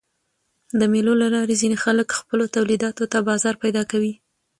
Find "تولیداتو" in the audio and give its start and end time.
2.55-3.03